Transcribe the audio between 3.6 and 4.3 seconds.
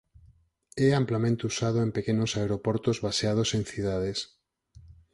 cidades.